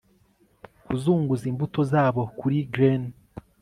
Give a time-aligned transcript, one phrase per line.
[0.85, 3.01] Kuzunguza imbuto zabo kuri glen